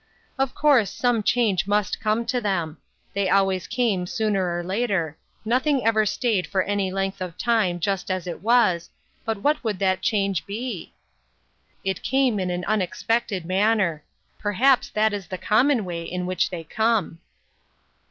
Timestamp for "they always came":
3.13-4.07